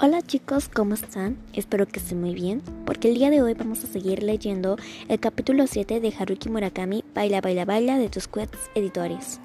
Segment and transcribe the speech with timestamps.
[0.00, 1.36] Hola chicos, ¿cómo están?
[1.52, 4.76] Espero que estén muy bien, porque el día de hoy vamos a seguir leyendo
[5.08, 9.40] el capítulo 7 de Haruki Murakami, Baila, Baila, Baila de Tusquets Editores.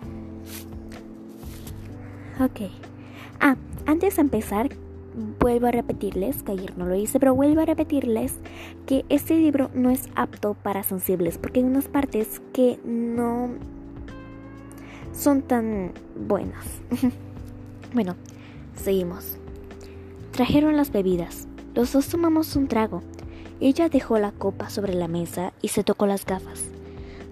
[2.40, 2.70] Ok.
[3.40, 3.56] Ah,
[3.88, 4.70] antes de empezar,
[5.40, 8.36] vuelvo a repetirles, que ayer no lo hice, pero vuelvo a repetirles
[8.86, 13.50] que este libro no es apto para sensibles, porque hay unas partes que no
[15.14, 16.64] son tan buenas.
[17.96, 18.16] bueno,
[18.76, 19.40] seguimos.
[20.34, 21.48] Trajeron las bebidas.
[21.76, 23.04] Los dos tomamos un trago.
[23.60, 26.64] Ella dejó la copa sobre la mesa y se tocó las gafas.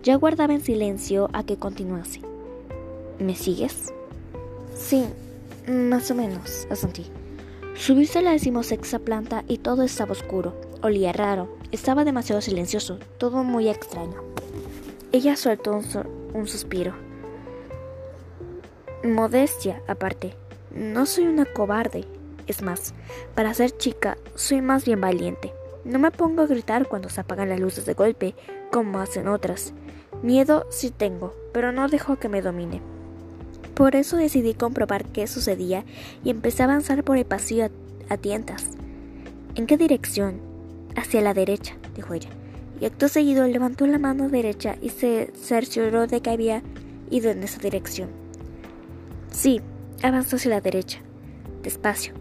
[0.03, 2.21] Ya guardaba en silencio a que continuase.
[3.17, 3.91] ¿Me sigues?
[4.75, 5.05] Sí,
[5.67, 7.07] más o menos, asentí.
[7.73, 10.53] Subiste a la decimosexta planta y todo estaba oscuro.
[10.83, 11.57] Olía raro.
[11.71, 12.99] Estaba demasiado silencioso.
[13.17, 14.21] Todo muy extraño.
[15.11, 15.81] Ella soltó
[16.35, 16.93] un suspiro.
[19.03, 20.35] Modestia, aparte.
[20.75, 22.05] No soy una cobarde.
[22.47, 22.93] Es más,
[23.35, 25.53] para ser chica, soy más bien valiente.
[25.83, 28.35] No me pongo a gritar cuando se apagan las luces de golpe,
[28.71, 29.73] como hacen otras.
[30.21, 32.81] Miedo sí tengo, pero no dejo que me domine.
[33.73, 35.83] Por eso decidí comprobar qué sucedía
[36.23, 37.69] y empecé a avanzar por el pasillo
[38.09, 38.69] a, tientas.
[39.55, 40.39] ¿En qué dirección?
[40.95, 42.29] Hacia la derecha, dijo ella.
[42.79, 46.61] Y acto seguido levantó la mano derecha y se cercioró de que había
[47.09, 48.09] ido en esa dirección.
[49.31, 49.61] Sí,
[50.03, 50.99] avanzó hacia la derecha,
[51.63, 52.13] despacio,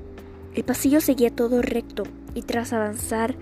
[0.55, 2.03] el pasillo seguía todo recto
[2.34, 3.37] y tras avanzar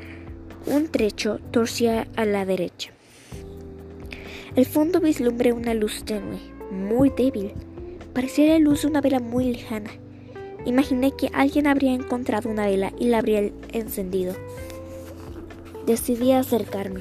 [0.66, 2.90] un trecho torcía a la derecha.
[4.54, 6.38] El fondo vislumbré una luz tenue,
[6.70, 7.52] muy débil.
[8.12, 9.90] Parecía la luz de una vela muy lejana.
[10.66, 14.34] Imaginé que alguien habría encontrado una vela y la habría encendido.
[15.86, 17.00] Decidí acercarme.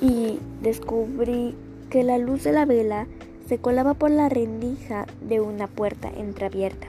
[0.00, 1.54] Y descubrí
[1.90, 3.06] que la luz de la vela
[3.48, 6.86] se colaba por la rendija de una puerta entreabierta.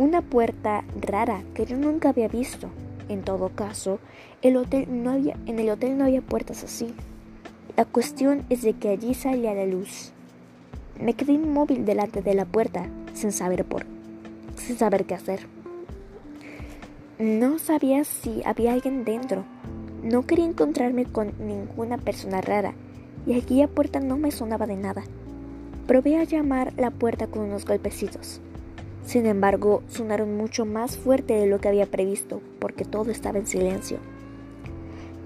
[0.00, 2.70] Una puerta rara que yo nunca había visto.
[3.10, 3.98] En todo caso,
[4.40, 6.94] el hotel no había, en el hotel no había puertas así.
[7.76, 10.12] La cuestión es de que allí salía la luz.
[10.98, 13.84] Me quedé inmóvil delante de la puerta, sin saber por,
[14.56, 15.40] sin saber qué hacer.
[17.18, 19.44] No sabía si había alguien dentro.
[20.02, 22.72] No quería encontrarme con ninguna persona rara,
[23.26, 25.04] y aquella puerta no me sonaba de nada.
[25.86, 28.40] Probé a llamar la puerta con unos golpecitos.
[29.10, 33.48] Sin embargo, sonaron mucho más fuerte de lo que había previsto, porque todo estaba en
[33.48, 33.98] silencio.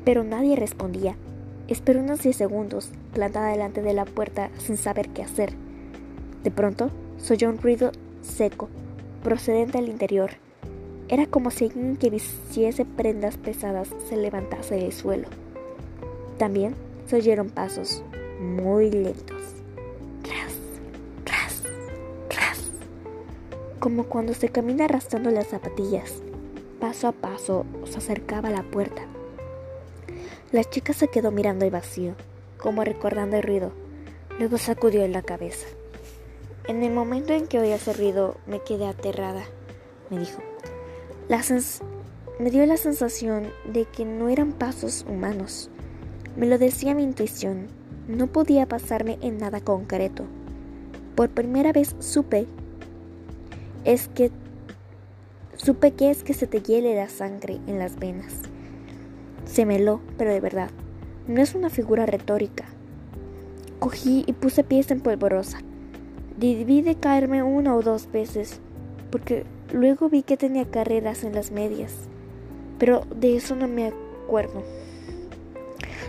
[0.06, 1.16] Pero nadie respondía.
[1.68, 5.52] Esperé unos 10 segundos, plantada delante de la puerta sin saber qué hacer.
[6.42, 8.70] De pronto, se oyó un ruido seco,
[9.22, 10.30] procedente del interior.
[11.08, 15.28] Era como si alguien que vistiese prendas pesadas se levantase del suelo.
[16.38, 16.74] También
[17.04, 18.02] se oyeron pasos
[18.40, 19.53] muy lentos.
[23.84, 26.22] Como cuando se camina arrastrando las zapatillas.
[26.80, 29.02] Paso a paso se acercaba a la puerta.
[30.52, 32.14] La chica se quedó mirando el vacío,
[32.56, 33.72] como recordando el ruido.
[34.38, 35.66] Luego sacudió la cabeza.
[36.66, 39.44] En el momento en que oí ese ruido, me quedé aterrada,
[40.08, 40.42] me dijo.
[42.38, 45.68] me dio la sensación de que no eran pasos humanos.
[46.38, 47.66] Me lo decía mi intuición.
[48.08, 50.24] No podía pasarme en nada concreto.
[51.16, 52.46] Por primera vez supe
[53.84, 54.30] es que
[55.56, 58.34] supe que es que se te hiele la sangre en las venas.
[59.44, 60.70] Se meló, pero de verdad,
[61.26, 62.64] no es una figura retórica.
[63.78, 65.60] Cogí y puse pies en polvorosa.
[66.38, 68.60] Debí de caerme una o dos veces,
[69.10, 71.94] porque luego vi que tenía carreras en las medias,
[72.78, 73.92] pero de eso no me
[74.24, 74.62] acuerdo.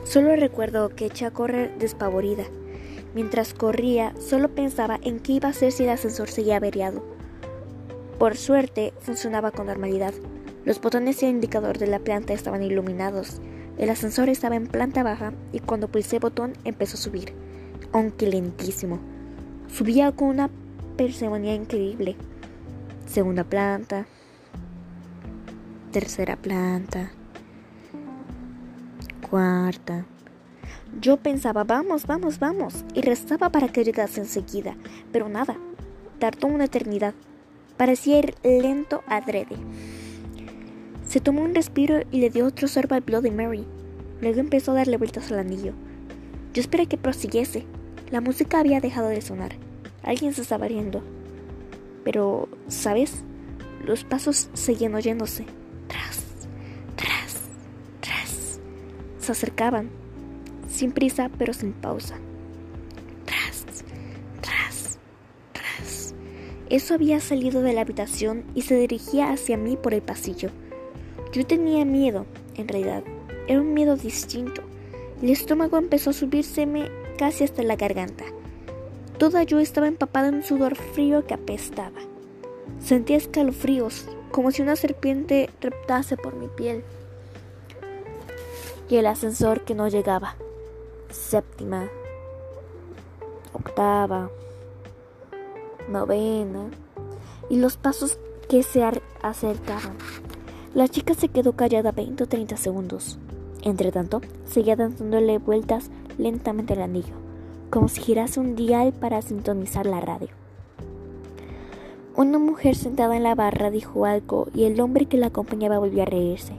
[0.04, 2.46] Solo recuerdo que eché a correr despavorida.
[3.14, 7.15] Mientras corría, solo pensaba en qué iba a hacer si el ascensor seguía averiado.
[8.20, 10.14] Por suerte, funcionaba con normalidad.
[10.64, 13.42] Los botones y el indicador de la planta estaban iluminados.
[13.78, 17.34] El ascensor estaba en planta baja y cuando pulsé botón empezó a subir,
[17.92, 19.00] aunque lentísimo.
[19.68, 20.50] Subía con una
[20.96, 22.16] persemonía increíble.
[23.06, 24.08] Segunda planta,
[25.92, 27.12] tercera planta,
[29.30, 30.06] cuarta.
[31.02, 34.78] Yo pensaba, vamos, vamos, vamos, y restaba para que llegase enseguida,
[35.12, 35.58] pero nada.
[36.20, 37.14] Tardó una eternidad.
[37.78, 39.58] Parecía ir lento adrede.
[41.08, 43.66] Se tomó un respiro y le dio otro sorbo al Bloody Mary.
[44.22, 45.74] Luego empezó a darle vueltas al anillo.
[46.54, 47.66] Yo esperé que prosiguiese.
[48.12, 49.56] La música había dejado de sonar.
[50.04, 51.04] Alguien se estaba riendo.
[52.04, 53.24] Pero, ¿sabes?
[53.84, 55.46] Los pasos seguían oyéndose.
[55.88, 56.24] Tras,
[56.96, 57.42] tras,
[58.00, 58.60] tras.
[59.20, 59.90] Se acercaban.
[60.70, 62.16] Sin prisa, pero sin pausa.
[66.70, 70.50] Eso había salido de la habitación y se dirigía hacia mí por el pasillo.
[71.32, 72.26] Yo tenía miedo,
[72.56, 73.04] en realidad.
[73.48, 74.64] Era un miedo distinto.
[75.22, 78.26] El estómago empezó a subírseme casi hasta la garganta.
[79.20, 82.00] Toda yo estaba empapada en un sudor frío que apestaba.
[82.80, 86.84] Sentía escalofríos, como si una serpiente reptase por mi piel.
[88.90, 90.36] Y el ascensor que no llegaba.
[91.12, 91.88] Séptima,
[93.54, 94.30] octava,
[95.90, 96.70] novena,
[97.50, 98.18] y los pasos
[98.50, 98.84] que se
[99.22, 99.98] acercaban.
[100.74, 103.18] La chica se quedó callada 20 o 30 segundos.
[103.62, 107.16] Entre tanto, seguía dándole vueltas lentamente al anillo,
[107.70, 110.30] como si girase un dial para sintonizar la radio.
[112.16, 116.04] Una mujer sentada en la barra dijo algo y el hombre que la acompañaba volvió
[116.04, 116.54] a reírse.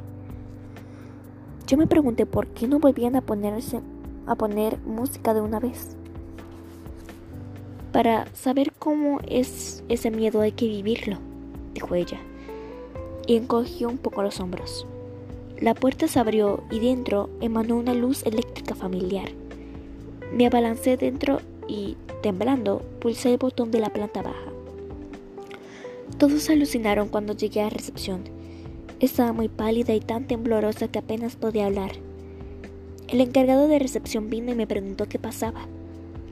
[1.67, 3.81] Yo me pregunté por qué no volvían a ponerse
[4.27, 5.97] a poner música de una vez.
[7.97, 11.17] Para saber cómo es ese miedo hay que vivirlo,
[11.73, 12.19] dijo ella,
[13.27, 14.87] y encogió un poco los hombros.
[15.63, 19.31] La puerta se abrió y dentro emanó una luz eléctrica familiar.
[20.31, 24.53] Me abalancé dentro y, temblando, pulsé el botón de la planta baja.
[26.19, 28.25] Todos alucinaron cuando llegué a recepción.
[29.01, 31.93] Estaba muy pálida y tan temblorosa que apenas podía hablar.
[33.09, 35.67] El encargado de recepción vino y me preguntó qué pasaba.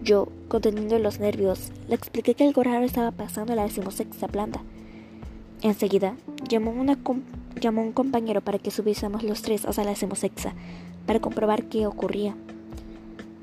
[0.04, 4.60] Yo, conteniendo los nervios, le expliqué que el raro estaba pasando a la decimosexta planta.
[5.62, 6.14] Enseguida,
[6.46, 6.98] llamó, una
[7.58, 10.52] llamó un compañero para que subiésemos los tres hasta la decimosexta,
[11.06, 12.36] para comprobar qué ocurría.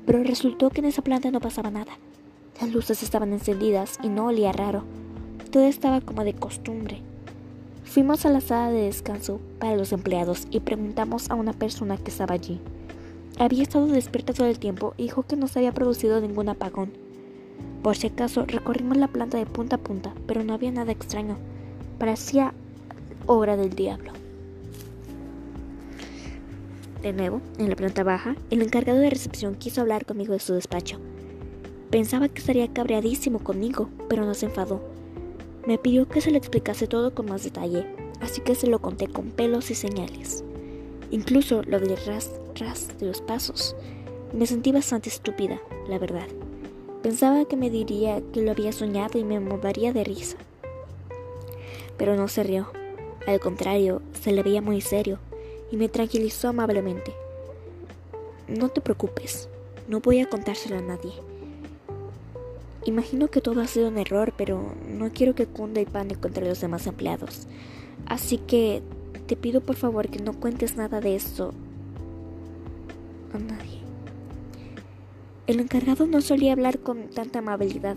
[0.06, 1.98] Pero resultó que en esa planta no pasaba nada.
[2.60, 4.84] Las luces estaban encendidas y no olía raro.
[5.50, 7.00] Todo estaba como de costumbre.
[7.82, 12.12] Fuimos a la sala de descanso para los empleados y preguntamos a una persona que
[12.12, 12.60] estaba allí.
[13.38, 16.92] Había estado despierta todo el tiempo y dijo que no se había producido ningún apagón.
[17.82, 21.36] Por si acaso, recorrimos la planta de punta a punta, pero no había nada extraño.
[21.98, 22.52] Parecía
[23.26, 24.12] obra del diablo.
[27.02, 30.54] De nuevo, en la planta baja, el encargado de recepción quiso hablar conmigo de su
[30.54, 30.98] despacho.
[31.90, 34.80] Pensaba que estaría cabreadísimo conmigo, pero no se enfadó.
[35.66, 37.86] Me pidió que se le explicase todo con más detalle,
[38.20, 40.44] así que se lo conté con pelos y señales.
[41.12, 43.76] Incluso lo del ras ras de los pasos.
[44.32, 46.26] Me sentí bastante estúpida, la verdad.
[47.02, 50.38] Pensaba que me diría que lo había soñado y me movería de risa.
[51.98, 52.68] Pero no se rió.
[53.26, 55.18] Al contrario, se le veía muy serio
[55.70, 57.12] y me tranquilizó amablemente.
[58.48, 59.50] No te preocupes,
[59.88, 61.12] no voy a contárselo a nadie.
[62.86, 66.48] Imagino que todo ha sido un error, pero no quiero que cunda el pánico entre
[66.48, 67.46] los demás empleados.
[68.06, 68.82] Así que
[69.32, 71.54] te pido por favor que no cuentes nada de esto
[73.32, 73.78] a nadie.
[75.46, 77.96] El encargado no solía hablar con tanta amabilidad,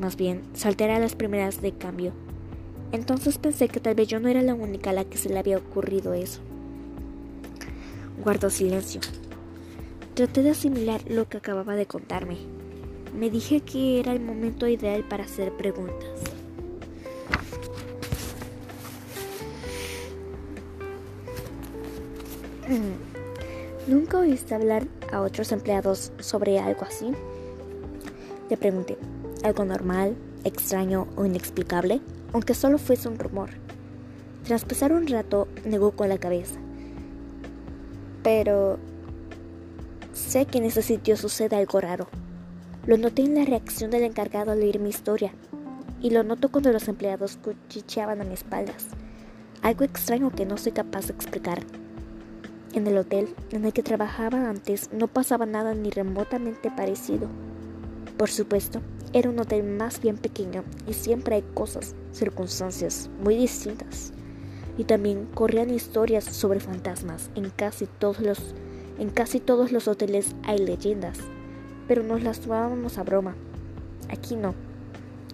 [0.00, 2.12] más bien saltera las primeras de cambio.
[2.90, 5.38] Entonces pensé que tal vez yo no era la única a la que se le
[5.38, 6.40] había ocurrido eso.
[8.24, 9.00] Guardó silencio.
[10.14, 12.38] Traté de asimilar lo que acababa de contarme.
[13.16, 16.33] Me dije que era el momento ideal para hacer preguntas.
[23.86, 27.12] ¿Nunca oíste hablar a otros empleados sobre algo así?
[28.48, 28.96] Le pregunté,
[29.42, 32.00] ¿algo normal, extraño o inexplicable?
[32.32, 33.50] Aunque solo fuese un rumor.
[34.44, 36.58] Tras pasar un rato, negó con la cabeza.
[38.22, 38.78] Pero
[40.12, 42.08] sé que en ese sitio sucede algo raro.
[42.86, 45.32] Lo noté en la reacción del encargado al oír mi historia,
[46.00, 48.88] y lo noto cuando los empleados cuchicheaban a mis espaldas.
[49.62, 51.62] Algo extraño que no soy capaz de explicar.
[52.74, 57.28] En el hotel en el que trabajaba antes no pasaba nada ni remotamente parecido.
[58.16, 58.80] Por supuesto,
[59.12, 64.12] era un hotel más bien pequeño y siempre hay cosas, circunstancias muy distintas.
[64.76, 67.30] Y también corrían historias sobre fantasmas.
[67.36, 68.56] En casi todos los,
[68.98, 71.18] en casi todos los hoteles hay leyendas,
[71.86, 73.36] pero nos las tomábamos a broma.
[74.08, 74.52] Aquí no.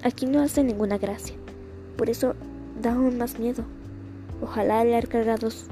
[0.03, 1.37] Aquí no hace ninguna gracia.
[1.97, 2.35] Por eso
[2.83, 3.65] da aún más miedo.
[4.43, 5.69] Ojalá el cargados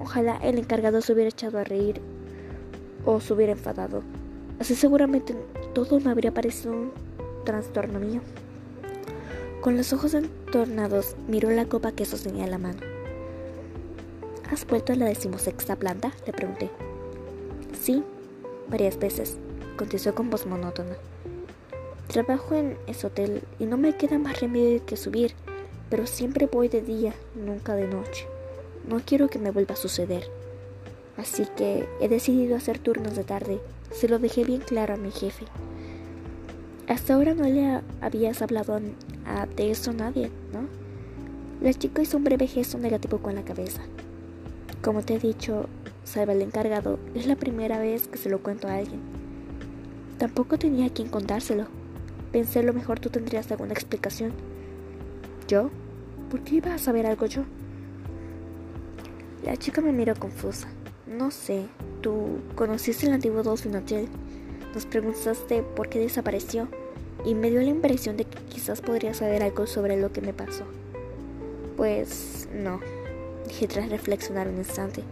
[0.00, 2.00] Ojalá el encargado se hubiera echado a reír
[3.04, 4.02] o se hubiera enfadado.
[4.58, 5.34] Así seguramente
[5.74, 6.92] todo me habría parecido un
[7.44, 8.20] trastorno mío.
[9.60, 12.80] Con los ojos entornados miró la copa que sostenía la mano.
[14.50, 16.12] ¿Has vuelto a la decimosexta planta?
[16.26, 16.70] le pregunté.
[17.80, 18.04] Sí,
[18.68, 19.38] varias veces,
[19.76, 20.96] contestó con voz monótona.
[22.06, 25.34] Trabajo en ese hotel y no me queda más remedio que subir,
[25.90, 28.26] pero siempre voy de día, nunca de noche.
[28.88, 30.24] No quiero que me vuelva a suceder.
[31.16, 33.60] Así que he decidido hacer turnos de tarde.
[33.90, 35.46] Se lo dejé bien claro a mi jefe.
[36.88, 40.68] Hasta ahora no le habías hablado de eso a nadie, ¿no?
[41.60, 43.82] La chica hizo un breve gesto negativo con la cabeza.
[44.82, 45.66] Como te he dicho,
[46.04, 49.00] salva el encargado, es la primera vez que se lo cuento a alguien.
[50.18, 51.66] Tampoco tenía a quien contárselo.
[52.30, 54.32] Pensé lo mejor tú tendrías alguna explicación.
[55.48, 55.70] ¿Yo?
[56.30, 57.42] ¿Por qué iba a saber algo yo?
[59.46, 60.66] La chica me miró confusa.
[61.06, 61.68] No sé,
[62.00, 64.08] tú conociste el antiguo Dolphin Hotel.
[64.74, 66.66] Nos preguntaste por qué desapareció
[67.24, 70.32] y me dio la impresión de que quizás podría saber algo sobre lo que me
[70.32, 70.64] pasó.
[71.76, 72.80] Pues no,
[73.46, 75.04] dije tras reflexionar un instante.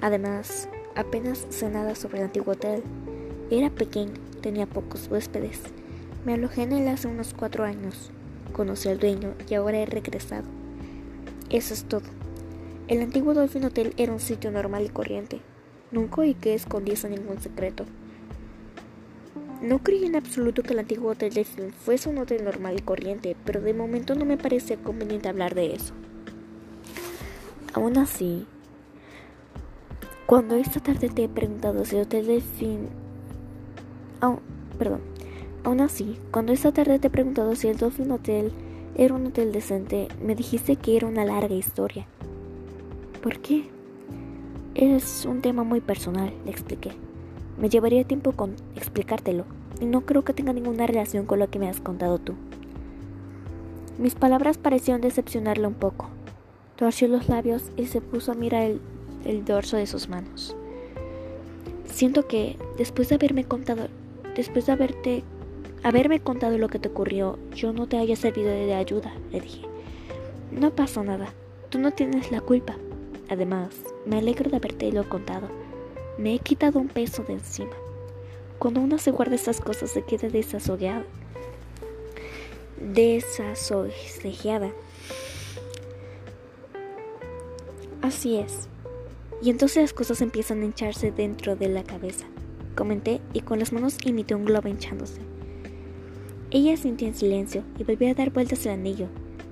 [0.00, 2.82] Además, apenas sé nada sobre el antiguo hotel.
[3.48, 5.60] Era pequeño, tenía pocos huéspedes.
[6.26, 8.10] Me alojé en él hace unos cuatro años.
[8.52, 10.48] Conocí al dueño y ahora he regresado.
[11.48, 12.21] Eso es todo.
[12.92, 15.40] El antiguo Dolphin Hotel era un sitio normal y corriente.
[15.92, 17.86] Nunca oí que escondiese ningún secreto.
[19.62, 23.34] No creí en absoluto que el antiguo Hotel Delfín fuese un hotel normal y corriente,
[23.46, 25.94] pero de momento no me parecía conveniente hablar de eso.
[27.72, 28.44] Aún así,
[30.26, 32.90] cuando esta tarde te he preguntado si el Hotel Delfín...
[34.20, 34.40] Oh,
[34.78, 35.00] perdón.
[35.64, 38.52] Aún así, cuando esta tarde te he preguntado si el Dolphin Hotel
[38.96, 42.06] era un hotel decente, me dijiste que era una larga historia.
[43.22, 43.66] ¿Por qué?
[44.74, 46.90] Es un tema muy personal, le expliqué.
[47.56, 49.44] Me llevaría tiempo con explicártelo,
[49.80, 52.34] y no creo que tenga ninguna relación con lo que me has contado tú.
[53.96, 56.08] Mis palabras parecieron decepcionarle un poco.
[56.74, 58.72] Torció los labios y se puso a mirar
[59.24, 60.56] el, dorso de sus manos.
[61.84, 63.86] Siento que después de haberme contado,
[64.34, 65.24] después de haberte
[65.84, 69.66] haberme contado lo que te ocurrió, yo no te haya servido de ayuda, le dije.
[70.50, 71.32] No pasó nada.
[71.70, 72.76] Tú no tienes la culpa.
[73.32, 73.70] Además,
[74.04, 75.48] me alegro de haberte lo contado.
[76.18, 77.72] Me he quitado un peso de encima.
[78.58, 81.06] Cuando uno se guarda estas cosas se queda desasogueada.
[82.78, 84.70] Desasogueada.
[88.02, 88.68] Así es.
[89.40, 92.26] Y entonces las cosas empiezan a hincharse dentro de la cabeza.
[92.74, 95.22] Comenté y con las manos imité un globo hinchándose.
[96.50, 99.06] Ella sintió en silencio y volvió a dar vueltas el anillo.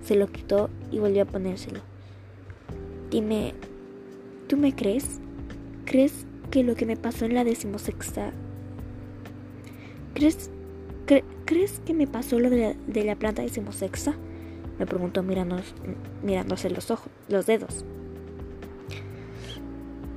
[0.05, 1.81] Se lo quitó y volvió a ponérselo.
[3.11, 3.55] Dime,
[4.51, 5.21] ¿Tú me crees?
[5.85, 8.33] ¿Crees que lo que me pasó en la decimosexta...
[10.13, 10.51] ¿Crees,
[11.45, 14.17] ¿crees que me pasó lo de la, planta decimosexta?
[14.81, 17.85] Me preguntó mirándose los ojos, los dedos.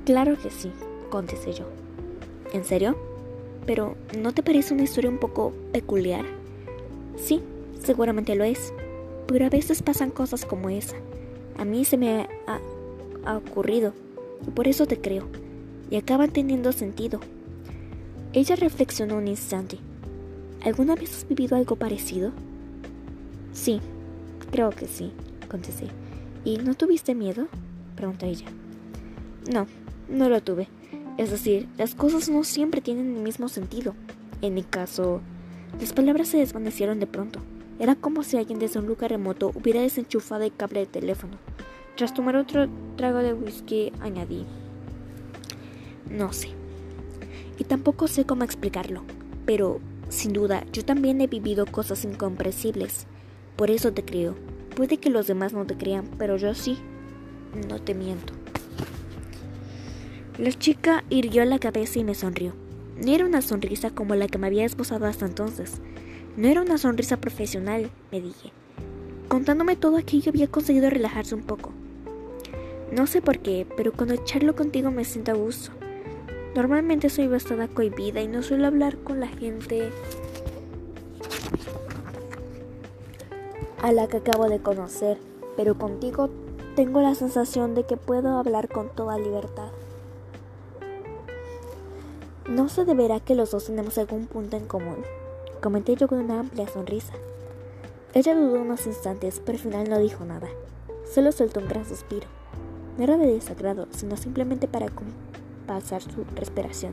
[0.04, 0.72] Claro que sí,
[1.10, 1.68] contesté yo.
[2.52, 2.98] ¿En serio?
[3.66, 6.24] Pero ¿no te parece una historia un poco peculiar?
[7.16, 7.40] Sí,
[7.80, 8.74] seguramente lo es.
[9.28, 10.96] Pero a veces pasan cosas como esa.
[11.56, 12.60] A mí se me ha,
[13.26, 13.94] ha ocurrido
[14.50, 15.28] por eso te creo,
[15.90, 17.20] y acaban teniendo sentido.
[18.32, 19.78] Ella reflexionó un instante.
[20.62, 22.32] ¿Alguna vez has vivido algo parecido?
[23.52, 23.80] Sí,
[24.50, 25.12] creo que sí,
[25.48, 25.86] contesté.
[26.44, 27.46] ¿Y no tuviste miedo?
[27.96, 28.46] preguntó ella.
[29.52, 29.66] No,
[30.08, 30.68] no lo tuve.
[31.16, 33.94] Es decir, las cosas no siempre tienen el mismo sentido.
[34.42, 35.20] En mi caso,
[35.80, 37.40] las palabras se desvanecieron de pronto.
[37.78, 41.38] Era como si alguien desde un lugar remoto hubiera desenchufado el cable de teléfono.
[41.96, 44.44] Tras tomar otro trago de whisky, añadí,
[46.10, 46.48] no sé.
[47.58, 49.02] Y tampoco sé cómo explicarlo,
[49.46, 53.06] pero sin duda yo también he vivido cosas incomprensibles.
[53.56, 54.34] Por eso te creo.
[54.76, 56.78] Puede que los demás no te crean, pero yo sí.
[57.68, 58.32] No te miento.
[60.38, 62.54] La chica irguió la cabeza y me sonrió.
[62.96, 65.80] No era una sonrisa como la que me había esbozado hasta entonces.
[66.36, 68.50] No era una sonrisa profesional, me dije.
[69.28, 71.72] Contándome todo aquello había conseguido relajarse un poco.
[72.92, 75.72] No sé por qué, pero cuando charlo contigo me siento a gusto.
[76.54, 79.90] Normalmente soy bastante cohibida y no suelo hablar con la gente
[83.82, 85.18] a la que acabo de conocer,
[85.56, 86.30] pero contigo
[86.76, 89.68] tengo la sensación de que puedo hablar con toda libertad.
[92.48, 94.98] No se deberá que los dos tenemos algún punto en común,
[95.60, 97.14] comenté yo con una amplia sonrisa.
[98.12, 100.48] Ella dudó unos instantes, pero al final no dijo nada.
[101.12, 102.28] Solo soltó un gran suspiro.
[102.96, 106.92] No era de desagrado, sino simplemente para compasar su respiración.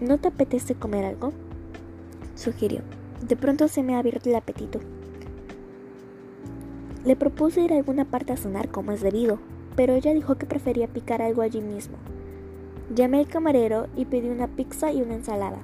[0.00, 1.32] ¿No te apetece comer algo?
[2.34, 2.80] sugirió.
[3.26, 4.80] De pronto se me ha abierto el apetito.
[7.04, 9.38] Le propuse ir a alguna parte a cenar como es debido,
[9.74, 11.96] pero ella dijo que prefería picar algo allí mismo.
[12.94, 15.58] Llamé al camarero y pedí una pizza y una ensalada.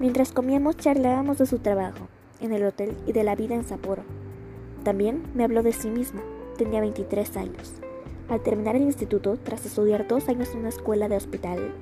[0.00, 2.08] Mientras comíamos charlábamos de su trabajo
[2.40, 4.02] en el hotel y de la vida en Sapporo.
[4.82, 6.22] También me habló de sí misma
[6.56, 7.74] tenía 23 años.
[8.28, 11.72] Al terminar el instituto, tras estudiar dos años en una escuela de hospital,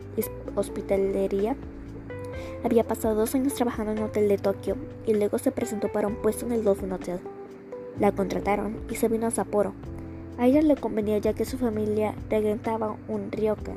[0.54, 1.56] hospitalería,
[2.64, 4.76] Había pasado dos años trabajando en un hotel de Tokio
[5.06, 7.20] y luego se presentó para un puesto en el Dolphin Hotel.
[8.00, 9.74] La contrataron y se vino a Sapporo.
[10.38, 13.76] A ella le convenía ya que su familia regentaba un ryokan,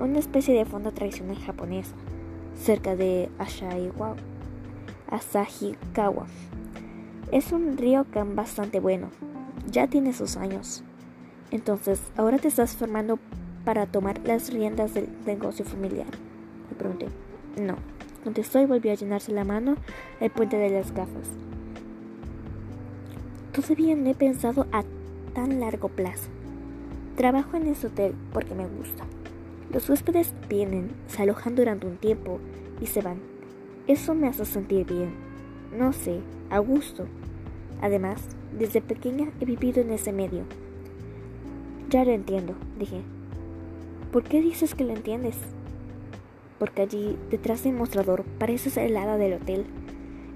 [0.00, 1.94] una especie de fonda tradicional japonesa,
[2.60, 3.30] cerca de
[5.08, 6.26] Asahikawa.
[7.32, 9.10] Es un ryokan bastante bueno,
[9.70, 10.82] ya tiene sus años.
[11.50, 13.18] Entonces, ¿ahora te estás formando
[13.64, 16.06] para tomar las riendas del negocio familiar?
[16.70, 17.06] Le pregunté.
[17.60, 17.76] No,
[18.24, 19.76] contestó y volvió a llenarse la mano
[20.20, 21.28] el puente de las gafas.
[23.52, 24.84] Todavía no he pensado a
[25.34, 26.28] tan largo plazo.
[27.16, 29.04] Trabajo en ese hotel porque me gusta.
[29.72, 32.38] Los huéspedes vienen, se alojan durante un tiempo
[32.80, 33.18] y se van.
[33.86, 35.14] Eso me hace sentir bien.
[35.76, 36.20] No sé,
[36.50, 37.06] a gusto.
[37.80, 38.20] Además,
[38.56, 40.42] desde pequeña he vivido en ese medio.
[41.90, 43.00] Ya lo entiendo, dije.
[44.12, 45.36] ¿Por qué dices que lo entiendes?
[46.58, 49.64] Porque allí, detrás del mostrador, pareces el hada del hotel.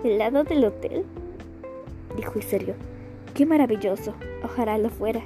[0.04, 1.04] ¿El hada del hotel?
[2.16, 2.74] Dijo y serio.
[3.34, 4.14] Qué maravilloso.
[4.44, 5.22] Ojalá lo fuera.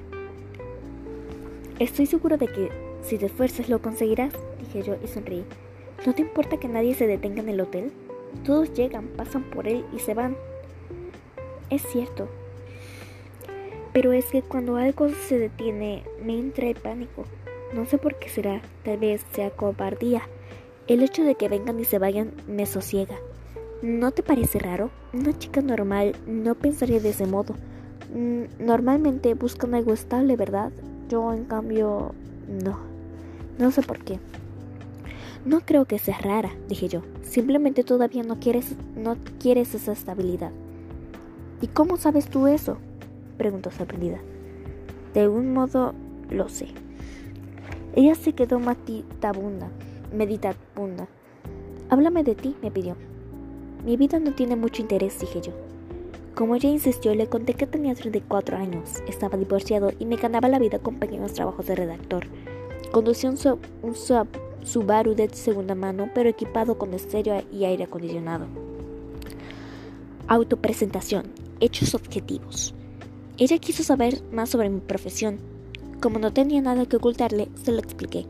[1.79, 2.71] Estoy seguro de que
[3.03, 5.45] si te esfuerzas lo conseguirás, dije yo y sonreí.
[6.07, 7.93] ¿No te importa que nadie se detenga en el hotel?
[8.45, 10.37] Todos llegan, pasan por él y se van.
[11.69, 12.29] Es cierto.
[13.97, 17.25] Pero es que cuando algo se detiene me entra el pánico.
[17.73, 20.21] No sé por qué será, tal vez sea cobardía.
[20.87, 23.17] El hecho de que vengan y se vayan me sosiega.
[23.81, 24.91] ¿No te parece raro?
[25.15, 27.55] Una chica normal no pensaría de ese modo.
[28.15, 30.73] Mm, normalmente buscan algo estable, ¿verdad?
[31.09, 32.15] Yo, en cambio,
[32.47, 32.79] no.
[33.59, 34.21] No sé por qué.
[35.47, 37.01] No creo que sea rara, dije yo.
[37.23, 40.53] Simplemente todavía no quieres, no quieres esa estabilidad.
[41.63, 42.77] ¿Y cómo sabes tú eso?
[43.37, 44.19] Preguntó sorprendida.
[45.15, 45.95] De algún modo
[46.31, 46.69] lo sé.
[47.95, 49.69] Ella se quedó meditabunda,
[50.13, 51.09] meditabunda.
[51.89, 52.97] Háblame de ti, me pidió.
[53.85, 55.53] Mi vida no tiene mucho interés, dije yo.
[56.35, 60.59] Como ella insistió, le conté que tenía 34 años, estaba divorciado y me ganaba la
[60.59, 62.27] vida con pequeños trabajos de redactor.
[62.93, 63.39] Conducía un,
[63.83, 63.95] un
[64.67, 68.47] Subaru de segunda mano, pero equipado con estéreo y aire acondicionado.
[70.29, 71.25] Autopresentación.
[71.61, 72.75] Hechos objetivos.
[73.39, 75.39] Ella quiso saber más sobre mi profesión.
[76.01, 78.25] Como no tenía nada que ocultarle, se lo expliqué.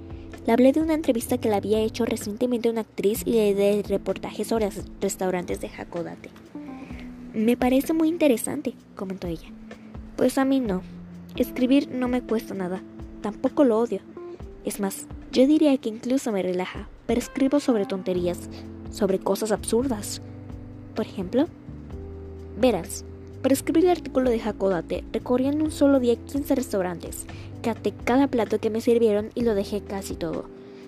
[0.47, 3.83] Le hablé de una entrevista que le había hecho recientemente una actriz y le di
[3.83, 6.31] reportajes sobre restaurantes de Hakodate.
[7.35, 9.49] Me parece muy interesante, comentó ella.
[10.17, 10.83] Pues a mí no.
[11.37, 12.83] Escribir no me cuesta nada.
[13.23, 14.01] Tampoco lo odio.
[14.65, 18.49] Es más, yo diría que incluso me relaja, pero escribo sobre tonterías,
[18.91, 20.21] sobre cosas absurdas.
[20.97, 21.47] Por ejemplo,
[22.59, 23.05] verás,
[23.43, 27.27] para escribir el artículo de Hakodate, recorrí en un solo día 15 restaurantes,
[27.63, 30.45] caté cada plato que me sirvieron y lo dejé casi todo.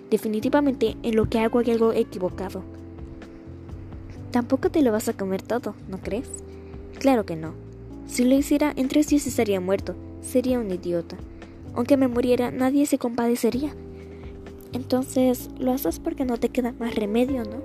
[0.09, 2.63] Definitivamente en lo que hago hay algo equivocado.
[4.31, 6.29] Tampoco te lo vas a comer todo, ¿no crees?
[6.99, 7.53] Claro que no.
[8.07, 9.95] Si lo hiciera, en tres días estaría muerto.
[10.21, 11.15] Sería un idiota.
[11.75, 13.73] Aunque me muriera, nadie se compadecería.
[14.73, 17.57] Entonces, lo haces porque no te queda más remedio, ¿no?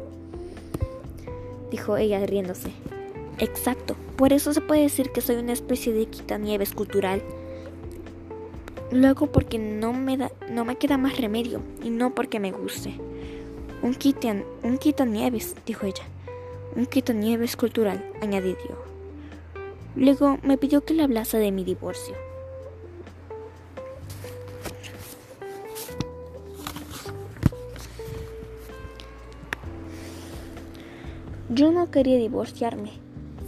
[1.71, 2.71] Dijo ella riéndose.
[3.39, 3.97] Exacto.
[4.17, 7.23] Por eso se puede decir que soy una especie de quitanieves cultural.
[8.93, 12.95] Luego porque no me, da, no me queda más remedio y no porque me guste.
[13.83, 16.05] Un, quitan, un quitanieves, dijo ella.
[16.77, 18.57] Un quitanieves cultural, añadió.
[19.97, 22.15] Luego me pidió que le hablase de mi divorcio.
[31.51, 33.04] Yo no quería divorciarme.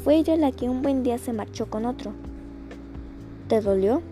[0.07, 2.13] Fue ella la que un buen día se marchó con otro.
[3.49, 4.03] ¿Te dolió?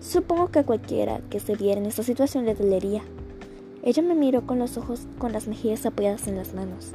[0.00, 3.00] Supongo que a cualquiera que se viera en esta situación le dolería.
[3.84, 6.94] Ella me miró con los ojos con las mejillas apoyadas en las manos.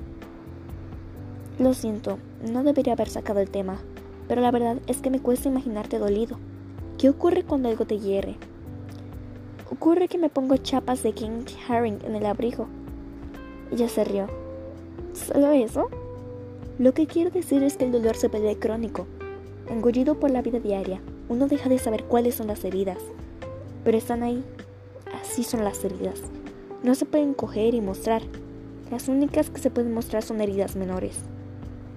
[1.60, 2.20] Lo siento,
[2.52, 3.80] no debería haber sacado el tema,
[4.28, 6.38] pero la verdad es que me cuesta imaginarte dolido.
[6.98, 8.36] ¿Qué ocurre cuando algo te hiere?
[9.72, 12.68] Ocurre que me pongo chapas de King Herring en el abrigo.
[13.72, 14.28] Ella se rió.
[15.14, 15.90] ¿Solo eso?
[16.80, 19.06] Lo que quiero decir es que el dolor se vuelve crónico.
[19.68, 23.00] Engullido por la vida diaria, uno deja de saber cuáles son las heridas.
[23.84, 24.42] Pero están ahí.
[25.22, 26.22] Así son las heridas.
[26.82, 28.22] No se pueden coger y mostrar.
[28.90, 31.18] Las únicas que se pueden mostrar son heridas menores.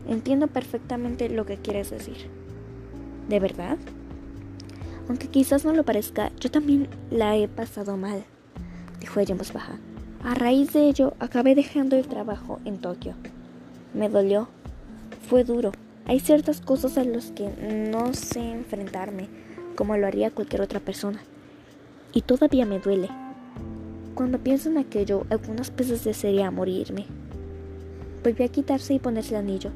[0.08, 2.16] Entiendo perfectamente lo que quieres decir.
[3.28, 3.78] ¿De verdad?
[5.08, 8.24] Aunque quizás no lo parezca, yo también la he pasado mal,
[8.98, 9.78] dijo ella en voz baja.
[10.24, 13.14] A raíz de ello, acabé dejando el trabajo en Tokio.
[13.94, 14.48] Me dolió.
[15.28, 15.72] Fue duro.
[16.06, 17.48] Hay ciertas cosas a las que
[17.90, 19.28] no sé enfrentarme,
[19.76, 21.20] como lo haría cualquier otra persona.
[22.12, 23.08] Y todavía me duele.
[24.14, 27.06] Cuando pienso en aquello, algunas veces desearía morirme.
[28.22, 29.70] Volvió a quitarse y ponerse el anillo.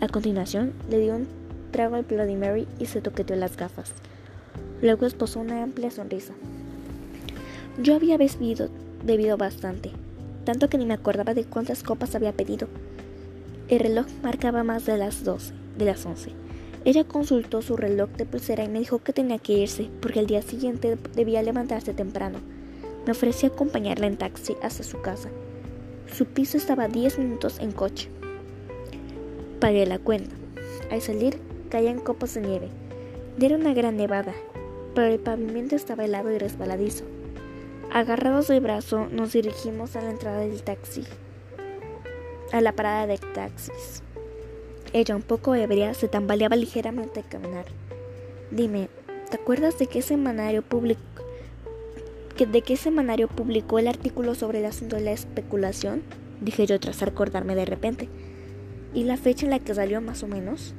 [0.00, 1.28] A continuación, le dio un
[1.70, 3.92] trago al Bloody Mary y se toqueteó las gafas.
[4.82, 6.34] Luego esposó una amplia sonrisa.
[7.82, 8.68] Yo había bebido,
[9.04, 9.90] bebido bastante,
[10.44, 12.68] tanto que ni me acordaba de cuántas copas había pedido.
[13.68, 16.30] El reloj marcaba más de las doce, de las once.
[16.84, 20.28] Ella consultó su reloj de pulsera y me dijo que tenía que irse porque el
[20.28, 22.38] día siguiente debía levantarse temprano.
[23.04, 25.30] Me ofrecí acompañarla en taxi hasta su casa.
[26.06, 28.08] Su piso estaba a diez minutos en coche.
[29.58, 30.36] Pagué la cuenta.
[30.92, 32.68] Al salir, caían copos de nieve.
[33.40, 34.32] Era una gran nevada,
[34.94, 37.04] pero el pavimento estaba helado y resbaladizo.
[37.92, 41.02] Agarrados del brazo, nos dirigimos a la entrada del taxi,
[42.52, 44.02] a la parada de taxis.
[44.92, 47.66] Ella, un poco ebria, se tambaleaba ligeramente al caminar.
[48.50, 48.88] Dime,
[49.30, 51.02] ¿te acuerdas de qué semanario publicó
[52.44, 56.02] de qué semanario publicó el artículo sobre el asunto de la especulación?
[56.42, 58.08] Dije yo tras acordarme de repente.
[58.92, 60.74] ¿Y la fecha en la que salió más o menos?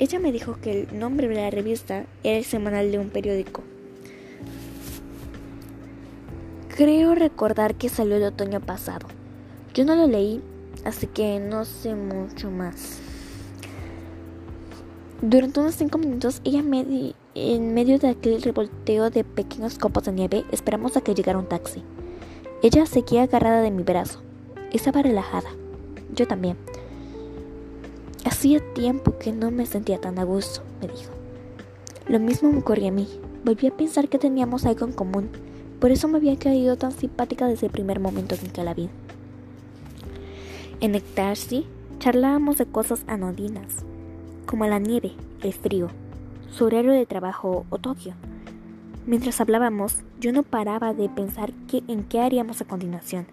[0.00, 3.62] Ella me dijo que el nombre de la revista era el semanal de un periódico.
[6.76, 9.06] Creo recordar que salió el otoño pasado.
[9.74, 10.40] Yo no lo leí,
[10.84, 13.00] así que no sé mucho más.
[15.20, 20.12] Durante unos cinco minutos, ella me en medio de aquel revolteo de pequeños copos de
[20.12, 21.82] nieve, esperamos a que llegara un taxi.
[22.62, 24.20] Ella seguía agarrada de mi brazo.
[24.72, 25.50] Estaba relajada.
[26.14, 26.56] Yo también.
[28.24, 31.10] Hacía tiempo que no me sentía tan a gusto, me dijo.
[32.06, 33.08] Lo mismo me ocurría a mí.
[33.44, 35.30] Volví a pensar que teníamos algo en común.
[35.80, 38.88] Por eso me había caído tan simpática desde el primer momento en que la vi.
[40.84, 41.02] En el
[41.98, 43.86] charlábamos de cosas anodinas,
[44.44, 45.88] como la nieve, el frío,
[46.50, 48.12] su horario de trabajo o Tokio.
[49.06, 53.24] Mientras hablábamos, yo no paraba de pensar en qué haríamos a continuación.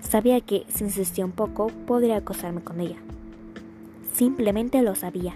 [0.00, 2.96] Sabía que, si insistía un poco, podría acosarme con ella.
[4.14, 5.34] Simplemente lo sabía.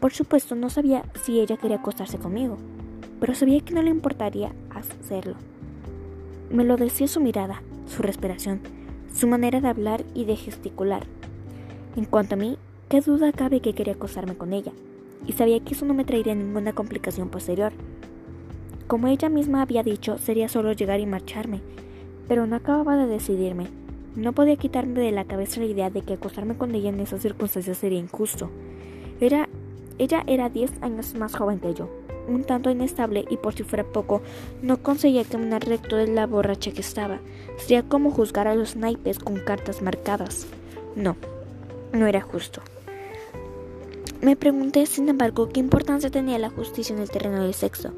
[0.00, 2.56] Por supuesto, no sabía si ella quería acostarse conmigo,
[3.20, 5.34] pero sabía que no le importaría hacerlo.
[6.48, 8.79] Me lo decía su mirada, su respiración,
[9.12, 11.04] su manera de hablar y de gesticular.
[11.96, 12.56] En cuanto a mí,
[12.88, 14.72] qué duda cabe que quería acosarme con ella,
[15.26, 17.72] y sabía que eso no me traería ninguna complicación posterior.
[18.86, 21.60] Como ella misma había dicho, sería solo llegar y marcharme,
[22.28, 23.66] pero no acababa de decidirme.
[24.16, 27.22] No podía quitarme de la cabeza la idea de que acostarme con ella en esas
[27.22, 28.50] circunstancias sería injusto.
[29.20, 29.48] Era,
[29.98, 31.88] ella era 10 años más joven que yo,
[32.30, 34.22] un tanto inestable y por si fuera poco,
[34.62, 37.18] no conseguía caminar recto de la borracha que estaba.
[37.58, 40.46] Sería como juzgar a los naipes con cartas marcadas.
[40.96, 41.16] No,
[41.92, 42.62] no era justo.
[44.20, 47.92] Me pregunté, sin embargo, qué importancia tenía la justicia en el terreno del sexo,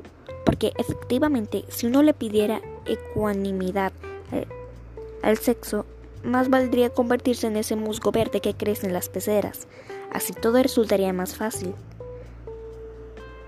[0.44, 3.92] porque efectivamente, si uno le pidiera ecuanimidad
[4.30, 4.46] eh,
[5.22, 5.84] al sexo,
[6.22, 9.66] más valdría convertirse en ese musgo verde que crece en las peceras,
[10.12, 11.74] así todo resultaría más fácil.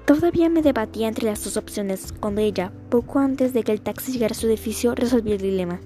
[0.04, 4.12] Todavía me debatía entre las dos opciones cuando ella, poco antes de que el taxi
[4.12, 5.80] llegara a su edificio, resolvió el dilema.